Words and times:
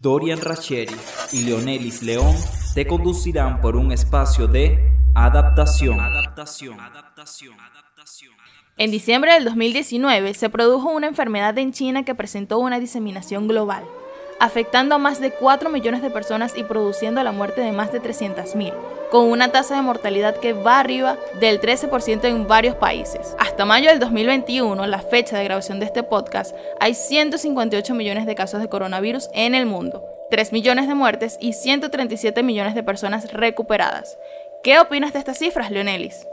Dorian 0.00 0.40
Racheri 0.40 0.94
y 1.32 1.42
Leonelis 1.42 2.02
León 2.02 2.34
te 2.74 2.86
conducirán 2.86 3.60
por 3.60 3.76
un 3.76 3.90
espacio 3.90 4.46
de 4.46 4.92
adaptación. 5.14 5.98
adaptación. 5.98 6.76
En 8.78 8.90
diciembre 8.90 9.32
del 9.32 9.44
2019 9.44 10.34
se 10.34 10.50
produjo 10.50 10.90
una 10.90 11.06
enfermedad 11.06 11.56
en 11.58 11.72
China 11.72 12.04
que 12.04 12.14
presentó 12.14 12.58
una 12.58 12.78
diseminación 12.78 13.48
global, 13.48 13.84
afectando 14.38 14.94
a 14.94 14.98
más 14.98 15.20
de 15.20 15.30
4 15.30 15.70
millones 15.70 16.02
de 16.02 16.10
personas 16.10 16.56
y 16.56 16.64
produciendo 16.64 17.22
la 17.22 17.32
muerte 17.32 17.60
de 17.60 17.72
más 17.72 17.92
de 17.92 18.00
300.000, 18.00 18.72
con 19.10 19.30
una 19.30 19.52
tasa 19.52 19.76
de 19.76 19.82
mortalidad 19.82 20.36
que 20.36 20.52
va 20.52 20.80
arriba 20.80 21.16
del 21.40 21.60
13% 21.60 22.24
en 22.24 22.46
varios 22.46 22.74
países. 22.74 23.34
Hasta 23.38 23.64
mayo 23.64 23.90
del 23.90 24.00
2021, 24.00 24.86
la 24.86 25.00
fecha 25.00 25.38
de 25.38 25.44
grabación 25.44 25.80
de 25.80 25.86
este 25.86 26.02
podcast, 26.02 26.54
hay 26.80 26.94
158 26.94 27.94
millones 27.94 28.26
de 28.26 28.34
casos 28.34 28.60
de 28.60 28.68
coronavirus 28.68 29.28
en 29.32 29.54
el 29.54 29.66
mundo, 29.66 30.04
3 30.30 30.52
millones 30.52 30.88
de 30.88 30.94
muertes 30.94 31.38
y 31.40 31.52
137 31.52 32.42
millones 32.42 32.74
de 32.74 32.82
personas 32.82 33.32
recuperadas. 33.32 34.18
¿Qué 34.62 34.78
opinas 34.78 35.12
de 35.12 35.20
estas 35.20 35.38
cifras, 35.38 35.70
Leonelis? 35.70 36.26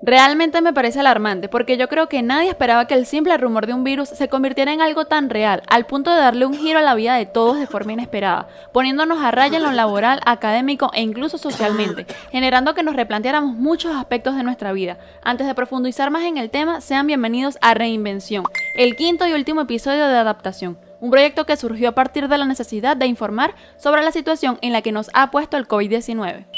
Realmente 0.00 0.62
me 0.62 0.72
parece 0.72 1.00
alarmante 1.00 1.48
porque 1.48 1.76
yo 1.76 1.88
creo 1.88 2.08
que 2.08 2.22
nadie 2.22 2.50
esperaba 2.50 2.86
que 2.86 2.94
el 2.94 3.04
simple 3.04 3.36
rumor 3.36 3.66
de 3.66 3.74
un 3.74 3.82
virus 3.82 4.08
se 4.08 4.28
convirtiera 4.28 4.72
en 4.72 4.80
algo 4.80 5.06
tan 5.06 5.28
real, 5.28 5.62
al 5.66 5.86
punto 5.86 6.14
de 6.14 6.20
darle 6.20 6.46
un 6.46 6.54
giro 6.54 6.78
a 6.78 6.82
la 6.82 6.94
vida 6.94 7.16
de 7.16 7.26
todos 7.26 7.58
de 7.58 7.66
forma 7.66 7.94
inesperada, 7.94 8.46
poniéndonos 8.72 9.20
a 9.20 9.32
raya 9.32 9.56
en 9.56 9.64
lo 9.64 9.72
laboral, 9.72 10.20
académico 10.24 10.92
e 10.94 11.02
incluso 11.02 11.36
socialmente, 11.36 12.06
generando 12.30 12.74
que 12.74 12.84
nos 12.84 12.94
replanteáramos 12.94 13.56
muchos 13.56 13.96
aspectos 13.96 14.36
de 14.36 14.44
nuestra 14.44 14.72
vida. 14.72 14.98
Antes 15.24 15.48
de 15.48 15.54
profundizar 15.56 16.12
más 16.12 16.22
en 16.22 16.38
el 16.38 16.50
tema, 16.50 16.80
sean 16.80 17.08
bienvenidos 17.08 17.58
a 17.60 17.74
Reinvención, 17.74 18.44
el 18.76 18.94
quinto 18.94 19.26
y 19.26 19.32
último 19.32 19.62
episodio 19.62 20.06
de 20.06 20.16
adaptación. 20.16 20.78
Un 21.00 21.10
proyecto 21.10 21.44
que 21.44 21.56
surgió 21.56 21.88
a 21.88 21.94
partir 21.94 22.28
de 22.28 22.38
la 22.38 22.46
necesidad 22.46 22.96
de 22.96 23.06
informar 23.06 23.54
sobre 23.76 24.04
la 24.04 24.12
situación 24.12 24.58
en 24.62 24.72
la 24.72 24.82
que 24.82 24.92
nos 24.92 25.10
ha 25.12 25.32
puesto 25.32 25.56
el 25.56 25.66
COVID-19 25.66 26.57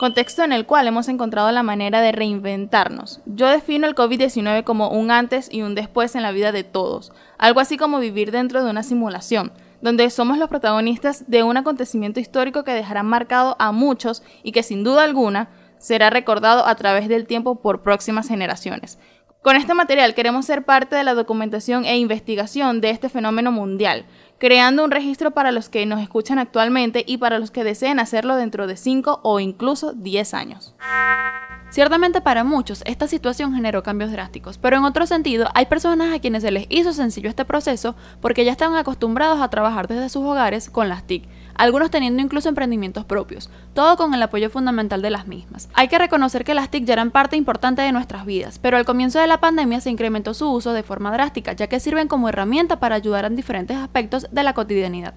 contexto 0.00 0.42
en 0.42 0.54
el 0.54 0.64
cual 0.64 0.86
hemos 0.86 1.08
encontrado 1.08 1.52
la 1.52 1.62
manera 1.62 2.00
de 2.00 2.10
reinventarnos. 2.10 3.20
Yo 3.26 3.48
defino 3.48 3.86
el 3.86 3.94
COVID-19 3.94 4.64
como 4.64 4.88
un 4.88 5.10
antes 5.10 5.52
y 5.52 5.60
un 5.60 5.74
después 5.74 6.14
en 6.14 6.22
la 6.22 6.32
vida 6.32 6.52
de 6.52 6.64
todos, 6.64 7.12
algo 7.36 7.60
así 7.60 7.76
como 7.76 7.98
vivir 7.98 8.30
dentro 8.30 8.64
de 8.64 8.70
una 8.70 8.82
simulación, 8.82 9.52
donde 9.82 10.08
somos 10.08 10.38
los 10.38 10.48
protagonistas 10.48 11.28
de 11.28 11.42
un 11.42 11.58
acontecimiento 11.58 12.18
histórico 12.18 12.64
que 12.64 12.72
dejará 12.72 13.02
marcado 13.02 13.56
a 13.58 13.72
muchos 13.72 14.22
y 14.42 14.52
que 14.52 14.62
sin 14.62 14.84
duda 14.84 15.04
alguna 15.04 15.50
será 15.76 16.08
recordado 16.08 16.66
a 16.66 16.74
través 16.76 17.06
del 17.06 17.26
tiempo 17.26 17.56
por 17.56 17.82
próximas 17.82 18.26
generaciones. 18.26 18.98
Con 19.42 19.56
este 19.56 19.72
material 19.72 20.14
queremos 20.14 20.44
ser 20.44 20.66
parte 20.66 20.96
de 20.96 21.02
la 21.02 21.14
documentación 21.14 21.86
e 21.86 21.96
investigación 21.96 22.82
de 22.82 22.90
este 22.90 23.08
fenómeno 23.08 23.50
mundial, 23.50 24.04
creando 24.36 24.84
un 24.84 24.90
registro 24.90 25.30
para 25.30 25.50
los 25.50 25.70
que 25.70 25.86
nos 25.86 26.02
escuchan 26.02 26.38
actualmente 26.38 27.04
y 27.06 27.16
para 27.16 27.38
los 27.38 27.50
que 27.50 27.64
deseen 27.64 28.00
hacerlo 28.00 28.36
dentro 28.36 28.66
de 28.66 28.76
5 28.76 29.20
o 29.22 29.40
incluso 29.40 29.94
10 29.94 30.34
años. 30.34 30.74
Ciertamente 31.70 32.20
para 32.20 32.42
muchos 32.42 32.82
esta 32.84 33.06
situación 33.06 33.54
generó 33.54 33.84
cambios 33.84 34.10
drásticos, 34.10 34.58
pero 34.58 34.76
en 34.76 34.84
otro 34.84 35.06
sentido 35.06 35.48
hay 35.54 35.66
personas 35.66 36.12
a 36.12 36.18
quienes 36.18 36.42
se 36.42 36.50
les 36.50 36.66
hizo 36.68 36.92
sencillo 36.92 37.28
este 37.28 37.44
proceso 37.44 37.94
porque 38.20 38.44
ya 38.44 38.50
estaban 38.50 38.76
acostumbrados 38.76 39.40
a 39.40 39.50
trabajar 39.50 39.86
desde 39.86 40.08
sus 40.08 40.24
hogares 40.24 40.68
con 40.68 40.88
las 40.88 41.04
TIC, 41.04 41.28
algunos 41.54 41.92
teniendo 41.92 42.22
incluso 42.22 42.48
emprendimientos 42.48 43.04
propios, 43.04 43.50
todo 43.72 43.96
con 43.96 44.14
el 44.14 44.22
apoyo 44.22 44.50
fundamental 44.50 45.00
de 45.00 45.10
las 45.10 45.28
mismas. 45.28 45.68
Hay 45.74 45.86
que 45.86 45.98
reconocer 45.98 46.42
que 46.42 46.54
las 46.54 46.70
TIC 46.70 46.86
ya 46.86 46.94
eran 46.94 47.12
parte 47.12 47.36
importante 47.36 47.82
de 47.82 47.92
nuestras 47.92 48.26
vidas, 48.26 48.58
pero 48.58 48.76
al 48.76 48.84
comienzo 48.84 49.20
de 49.20 49.28
la 49.28 49.38
pandemia 49.38 49.80
se 49.80 49.90
incrementó 49.90 50.34
su 50.34 50.50
uso 50.50 50.72
de 50.72 50.82
forma 50.82 51.12
drástica, 51.12 51.52
ya 51.52 51.68
que 51.68 51.78
sirven 51.78 52.08
como 52.08 52.28
herramienta 52.28 52.80
para 52.80 52.96
ayudar 52.96 53.26
en 53.26 53.36
diferentes 53.36 53.76
aspectos 53.76 54.26
de 54.32 54.42
la 54.42 54.54
cotidianidad. 54.54 55.14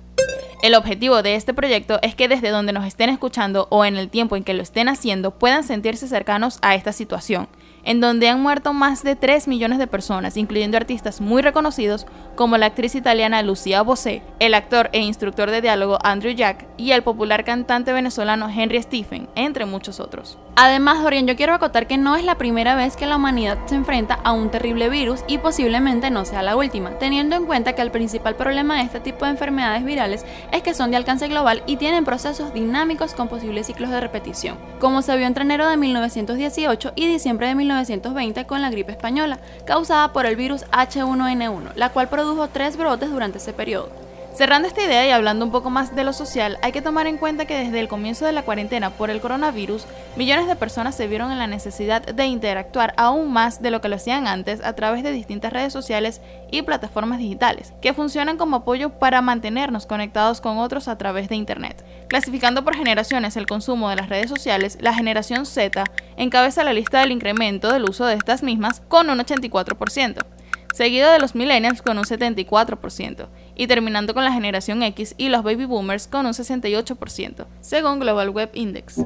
El 0.64 0.76
objetivo 0.76 1.22
de 1.24 1.36
este 1.36 1.54
proyecto 1.54 2.00
es 2.04 2.16
que 2.16 2.30
desde 2.30 2.50
donde 2.50 2.72
nos 2.72 2.86
estén 2.86 3.10
escuchando 3.10 3.68
o 3.70 3.84
en 3.84 3.98
el 3.98 4.08
tiempo 4.08 4.38
en 4.38 4.46
que 4.46 4.54
lo 4.54 4.64
estén 4.64 4.88
haciendo 4.88 5.32
puedan 5.32 5.66
sentirse 5.66 6.08
cercanos 6.08 6.58
a 6.62 6.74
esta 6.74 6.94
situación 6.94 7.50
en 7.84 8.00
donde 8.00 8.30
han 8.30 8.42
muerto 8.42 8.74
más 8.74 9.04
de 9.04 9.16
3 9.16 9.48
millones 9.48 9.80
de 9.80 9.88
personas, 9.88 10.38
incluyendo 10.38 10.78
artistas 10.78 11.22
muy 11.22 11.42
reconocidos 11.42 12.06
como 12.36 12.58
la 12.58 12.68
actriz 12.68 12.96
italiana 12.96 13.44
Lucia 13.44 13.82
Bosé, 13.82 14.22
el 14.40 14.54
actor 14.54 14.90
e 14.94 15.02
instructor 15.02 15.52
de 15.52 15.62
diálogo 15.62 16.00
Andrew 16.04 16.34
Jack 16.34 16.66
y 16.78 16.92
el 16.92 17.04
popular 17.04 17.44
cantante 17.44 17.94
venezolano 17.94 18.50
Henry 18.50 18.82
Stephen, 18.82 19.28
entre 19.36 19.66
muchos 19.66 20.00
otros. 20.00 20.38
Además, 20.56 21.02
Dorian, 21.02 21.28
yo 21.28 21.36
quiero 21.36 21.54
acotar 21.54 21.88
que 21.88 21.98
no 21.98 22.16
es 22.16 22.24
la 22.24 22.38
primera 22.38 22.76
vez 22.76 22.96
que 22.96 23.08
la 23.08 23.16
humanidad 23.16 23.58
se 23.66 23.76
enfrenta 23.76 24.20
a 24.24 24.34
un 24.34 24.52
terrible 24.52 24.90
virus 24.90 25.22
y 25.28 25.40
posiblemente 25.40 26.12
no 26.12 26.26
sea 26.26 26.44
la 26.44 26.56
última, 26.56 26.92
teniendo 27.00 27.36
en 27.36 27.46
cuenta 27.46 27.74
que 27.74 27.82
el 27.82 27.92
principal 27.92 28.36
problema 28.36 28.78
de 28.78 28.84
este 28.84 29.00
tipo 29.00 29.26
de 29.26 29.32
enfermedades 29.32 29.84
virales 29.84 30.26
es 30.52 30.62
que 30.62 30.74
son 30.74 30.92
de 30.92 30.98
alcance 30.98 31.28
global 31.28 31.64
y 31.66 31.78
tienen 31.78 32.06
procesos 32.06 32.54
dinámicos 32.54 33.14
con 33.14 33.28
posibles 33.28 33.68
ciclos 33.68 33.90
de 33.90 34.00
repetición, 34.00 34.58
como 34.80 35.02
se 35.02 35.18
vio 35.18 35.26
entre 35.26 35.44
enero 35.44 35.68
de 35.68 35.78
1918 35.78 36.94
y 36.96 37.08
diciembre 37.08 37.48
de 37.48 37.56
1918 37.56 37.73
1920 37.74 38.46
con 38.46 38.62
la 38.62 38.70
gripe 38.70 38.92
española, 38.92 39.40
causada 39.66 40.14
por 40.14 40.26
el 40.26 40.36
virus 40.36 40.66
H1N1, 40.72 41.74
la 41.76 41.90
cual 41.90 42.10
produjo 42.10 42.48
tres 42.48 42.78
brotes 42.78 43.10
durante 43.12 43.40
ese 43.40 43.54
periodo. 43.54 44.03
Cerrando 44.36 44.68
esta 44.68 44.84
idea 44.84 45.06
y 45.06 45.12
hablando 45.12 45.46
un 45.46 45.52
poco 45.52 45.70
más 45.70 45.96
de 45.96 46.04
lo 46.04 46.12
social, 46.12 46.58
hay 46.64 46.72
que 46.72 46.82
tomar 46.82 47.06
en 47.06 47.18
cuenta 47.18 47.46
que 47.46 47.56
desde 47.56 47.80
el 47.80 47.88
comienzo 47.88 48.26
de 48.26 48.32
la 48.32 48.42
cuarentena 48.42 48.90
por 48.90 49.12
el 49.12 49.22
coronavirus, 49.22 49.86
millones 50.16 50.48
de 50.48 50.56
personas 50.56 50.96
se 50.96 51.06
vieron 51.06 51.32
en 51.32 51.38
la 51.38 51.46
necesidad 51.46 52.02
de 52.02 52.26
interactuar 52.26 52.96
aún 52.98 53.32
más 53.32 53.62
de 53.62 53.70
lo 53.70 53.80
que 53.80 53.90
lo 53.90 53.98
hacían 53.98 54.26
antes 54.26 54.64
a 54.64 54.74
través 54.74 55.04
de 55.04 55.12
distintas 55.12 55.54
redes 55.54 55.72
sociales 55.72 56.20
y 56.50 56.64
plataformas 56.64 57.20
digitales, 57.20 57.74
que 57.80 57.94
funcionan 57.94 58.38
como 58.38 58.56
apoyo 58.56 58.98
para 58.98 59.22
mantenernos 59.22 59.86
conectados 59.86 60.42
con 60.42 60.58
otros 60.58 60.88
a 60.88 60.98
través 60.98 61.30
de 61.30 61.36
Internet. 61.36 61.86
Clasificando 62.08 62.64
por 62.64 62.76
generaciones 62.76 63.38
el 63.38 63.46
consumo 63.46 63.92
de 63.92 63.98
las 63.98 64.10
redes 64.10 64.32
sociales, 64.32 64.80
la 64.82 64.96
generación 64.96 65.46
Z 65.46 65.84
encabeza 66.18 66.64
la 66.64 66.74
lista 66.74 67.02
del 67.02 67.12
incremento 67.12 67.72
del 67.72 67.84
uso 67.84 68.08
de 68.08 68.16
estas 68.16 68.42
mismas 68.42 68.82
con 68.88 69.12
un 69.12 69.20
84% 69.20 70.26
seguido 70.74 71.12
de 71.12 71.20
los 71.20 71.36
millennials 71.36 71.82
con 71.82 71.98
un 71.98 72.04
74%, 72.04 73.28
y 73.56 73.68
terminando 73.68 74.14
con 74.14 74.24
la 74.24 74.32
generación 74.32 74.84
X 74.84 75.16
y 75.18 75.30
los 75.30 75.44
baby 75.44 75.66
boomers 75.66 76.08
con 76.08 76.26
un 76.26 76.34
68%, 76.34 77.46
según 77.62 78.00
Global 78.00 78.30
Web 78.30 78.52
Index. 78.54 79.06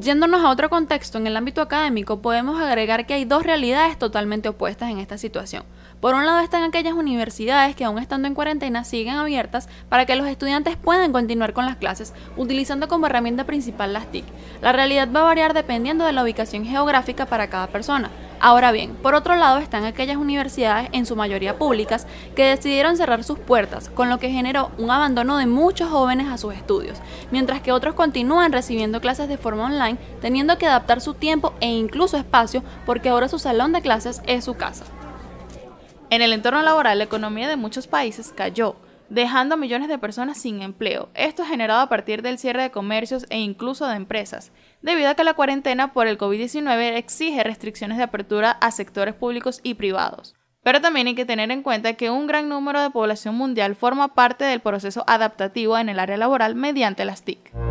Yéndonos 0.00 0.44
a 0.44 0.50
otro 0.50 0.68
contexto 0.68 1.16
en 1.16 1.26
el 1.26 1.36
ámbito 1.36 1.62
académico, 1.62 2.20
podemos 2.20 2.60
agregar 2.60 3.06
que 3.06 3.14
hay 3.14 3.24
dos 3.24 3.44
realidades 3.44 3.98
totalmente 3.98 4.48
opuestas 4.48 4.90
en 4.90 4.98
esta 4.98 5.16
situación. 5.16 5.64
Por 6.00 6.14
un 6.14 6.26
lado 6.26 6.40
están 6.40 6.62
aquellas 6.64 6.92
universidades 6.92 7.74
que 7.74 7.84
aún 7.84 7.98
estando 7.98 8.28
en 8.28 8.34
cuarentena 8.34 8.84
siguen 8.84 9.16
abiertas 9.16 9.68
para 9.88 10.04
que 10.04 10.14
los 10.14 10.28
estudiantes 10.28 10.76
puedan 10.76 11.12
continuar 11.12 11.54
con 11.54 11.64
las 11.64 11.76
clases 11.76 12.12
utilizando 12.36 12.88
como 12.88 13.06
herramienta 13.06 13.44
principal 13.44 13.94
las 13.94 14.06
TIC. 14.12 14.24
La 14.60 14.72
realidad 14.72 15.08
va 15.14 15.20
a 15.20 15.24
variar 15.24 15.54
dependiendo 15.54 16.04
de 16.04 16.12
la 16.12 16.22
ubicación 16.22 16.66
geográfica 16.66 17.24
para 17.24 17.48
cada 17.48 17.68
persona. 17.68 18.10
Ahora 18.38 18.70
bien, 18.70 18.94
por 18.96 19.14
otro 19.14 19.34
lado 19.34 19.58
están 19.58 19.84
aquellas 19.84 20.18
universidades, 20.18 20.90
en 20.92 21.06
su 21.06 21.16
mayoría 21.16 21.58
públicas, 21.58 22.06
que 22.34 22.44
decidieron 22.44 22.96
cerrar 22.96 23.24
sus 23.24 23.38
puertas, 23.38 23.88
con 23.88 24.10
lo 24.10 24.18
que 24.18 24.30
generó 24.30 24.70
un 24.76 24.90
abandono 24.90 25.38
de 25.38 25.46
muchos 25.46 25.88
jóvenes 25.88 26.28
a 26.28 26.36
sus 26.36 26.54
estudios, 26.54 26.98
mientras 27.30 27.62
que 27.62 27.72
otros 27.72 27.94
continúan 27.94 28.52
recibiendo 28.52 29.00
clases 29.00 29.28
de 29.28 29.38
forma 29.38 29.64
online, 29.64 29.98
teniendo 30.20 30.58
que 30.58 30.66
adaptar 30.66 31.00
su 31.00 31.14
tiempo 31.14 31.54
e 31.60 31.68
incluso 31.68 32.18
espacio 32.18 32.62
porque 32.84 33.08
ahora 33.08 33.28
su 33.28 33.38
salón 33.38 33.72
de 33.72 33.80
clases 33.80 34.20
es 34.26 34.44
su 34.44 34.54
casa. 34.54 34.84
En 36.10 36.22
el 36.22 36.32
entorno 36.32 36.62
laboral, 36.62 36.98
la 36.98 37.04
economía 37.04 37.48
de 37.48 37.56
muchos 37.56 37.86
países 37.86 38.32
cayó, 38.36 38.76
dejando 39.08 39.54
a 39.54 39.58
millones 39.58 39.88
de 39.88 39.98
personas 39.98 40.38
sin 40.38 40.62
empleo. 40.62 41.08
Esto 41.14 41.42
es 41.42 41.48
generado 41.48 41.80
a 41.80 41.88
partir 41.88 42.22
del 42.22 42.38
cierre 42.38 42.62
de 42.62 42.70
comercios 42.70 43.26
e 43.30 43.38
incluso 43.38 43.86
de 43.86 43.96
empresas, 43.96 44.52
debido 44.82 45.08
a 45.10 45.14
que 45.14 45.24
la 45.24 45.34
cuarentena 45.34 45.92
por 45.92 46.06
el 46.06 46.18
COVID-19 46.18 46.96
exige 46.96 47.44
restricciones 47.44 47.98
de 47.98 48.04
apertura 48.04 48.50
a 48.50 48.70
sectores 48.70 49.14
públicos 49.14 49.60
y 49.62 49.74
privados. 49.74 50.34
Pero 50.62 50.80
también 50.80 51.06
hay 51.06 51.14
que 51.14 51.24
tener 51.24 51.50
en 51.50 51.62
cuenta 51.62 51.94
que 51.94 52.10
un 52.10 52.26
gran 52.26 52.48
número 52.48 52.82
de 52.82 52.90
población 52.90 53.36
mundial 53.36 53.76
forma 53.76 54.14
parte 54.14 54.44
del 54.44 54.60
proceso 54.60 55.04
adaptativo 55.06 55.78
en 55.78 55.88
el 55.88 56.00
área 56.00 56.16
laboral 56.16 56.56
mediante 56.56 57.04
las 57.04 57.22
TIC. 57.22 57.65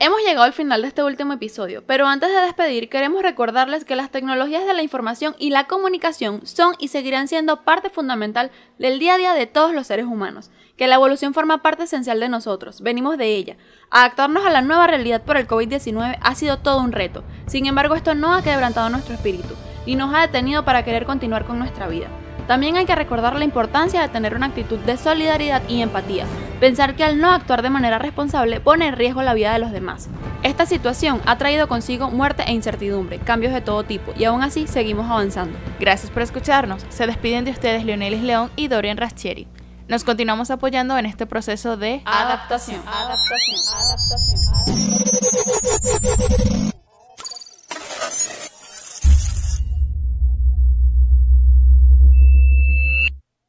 Hemos 0.00 0.20
llegado 0.20 0.44
al 0.44 0.52
final 0.52 0.82
de 0.82 0.88
este 0.88 1.02
último 1.02 1.32
episodio, 1.32 1.82
pero 1.84 2.06
antes 2.06 2.28
de 2.28 2.40
despedir 2.40 2.88
queremos 2.88 3.20
recordarles 3.20 3.84
que 3.84 3.96
las 3.96 4.12
tecnologías 4.12 4.64
de 4.64 4.72
la 4.72 4.82
información 4.82 5.34
y 5.40 5.50
la 5.50 5.66
comunicación 5.66 6.46
son 6.46 6.76
y 6.78 6.86
seguirán 6.86 7.26
siendo 7.26 7.64
parte 7.64 7.90
fundamental 7.90 8.52
del 8.78 9.00
día 9.00 9.14
a 9.14 9.18
día 9.18 9.34
de 9.34 9.46
todos 9.46 9.74
los 9.74 9.88
seres 9.88 10.06
humanos, 10.06 10.52
que 10.76 10.86
la 10.86 10.94
evolución 10.94 11.34
forma 11.34 11.62
parte 11.62 11.82
esencial 11.82 12.20
de 12.20 12.28
nosotros, 12.28 12.80
venimos 12.80 13.18
de 13.18 13.34
ella. 13.34 13.56
Adaptarnos 13.90 14.46
a 14.46 14.50
la 14.50 14.62
nueva 14.62 14.86
realidad 14.86 15.24
por 15.24 15.36
el 15.36 15.48
COVID-19 15.48 16.18
ha 16.20 16.34
sido 16.36 16.58
todo 16.58 16.78
un 16.78 16.92
reto, 16.92 17.24
sin 17.48 17.66
embargo 17.66 17.96
esto 17.96 18.14
no 18.14 18.34
ha 18.34 18.42
quebrantado 18.42 18.88
nuestro 18.90 19.16
espíritu 19.16 19.56
y 19.84 19.96
nos 19.96 20.14
ha 20.14 20.20
detenido 20.20 20.64
para 20.64 20.84
querer 20.84 21.06
continuar 21.06 21.44
con 21.44 21.58
nuestra 21.58 21.88
vida. 21.88 22.06
También 22.46 22.76
hay 22.76 22.86
que 22.86 22.94
recordar 22.94 23.34
la 23.34 23.44
importancia 23.44 24.00
de 24.00 24.08
tener 24.10 24.36
una 24.36 24.46
actitud 24.46 24.78
de 24.78 24.96
solidaridad 24.96 25.68
y 25.68 25.82
empatía, 25.82 26.24
pensar 26.60 26.94
que 26.96 27.04
al 27.04 27.18
no 27.20 27.30
actuar 27.30 27.62
de 27.62 27.70
manera 27.70 27.98
responsable 27.98 28.60
pone 28.60 28.86
en 28.86 28.96
riesgo 28.96 29.22
la 29.22 29.34
vida 29.34 29.52
de 29.52 29.58
los 29.58 29.72
demás. 29.72 30.08
Esta 30.42 30.66
situación 30.66 31.20
ha 31.26 31.38
traído 31.38 31.68
consigo 31.68 32.10
muerte 32.10 32.44
e 32.46 32.52
incertidumbre, 32.52 33.18
cambios 33.18 33.52
de 33.52 33.60
todo 33.60 33.84
tipo, 33.84 34.12
y 34.16 34.24
aún 34.24 34.42
así 34.42 34.66
seguimos 34.66 35.10
avanzando. 35.10 35.58
Gracias 35.80 36.10
por 36.10 36.22
escucharnos. 36.22 36.84
Se 36.88 37.06
despiden 37.06 37.44
de 37.44 37.50
ustedes 37.52 37.84
Leonelis 37.84 38.22
León 38.22 38.50
y 38.56 38.68
Dorian 38.68 38.96
Raschieri. 38.96 39.48
Nos 39.88 40.04
continuamos 40.04 40.50
apoyando 40.50 40.98
en 40.98 41.06
este 41.06 41.24
proceso 41.26 41.78
de 41.78 42.02
adaptación. 42.04 42.82
adaptación. 42.86 43.58
adaptación. 43.74 44.38
adaptación. 44.54 45.07